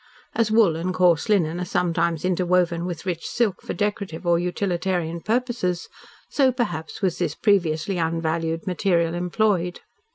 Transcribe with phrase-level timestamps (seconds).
[0.33, 5.21] As wool and coarse linen are sometimes interwoven with rich silk for decorative or utilitarian
[5.21, 5.89] purposes,
[6.27, 9.81] so perhaps was this previously unvalued material employed.